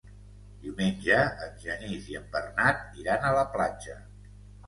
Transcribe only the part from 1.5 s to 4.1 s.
Genís i en Bernat iran a la platja.